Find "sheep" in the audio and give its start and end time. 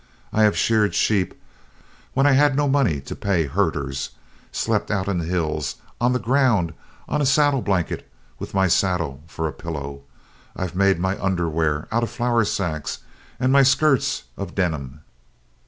0.95-1.39